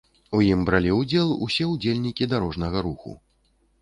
У 0.37 0.37
ім 0.45 0.61
бралі 0.69 0.95
ўдзел 0.99 1.29
усе 1.47 1.69
ўдзельнікі 1.73 2.31
дарожнага 2.33 2.77
руху. 2.87 3.17